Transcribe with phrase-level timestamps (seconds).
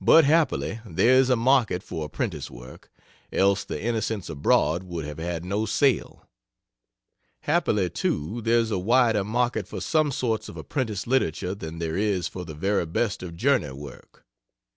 [0.00, 2.90] But happily there is a market for apprentice work,
[3.32, 6.26] else the "Innocents Abroad" would have had no sale.
[7.42, 12.26] Happily, too, there's a wider market for some sorts of apprentice literature than there is
[12.26, 14.24] for the very best of journey work.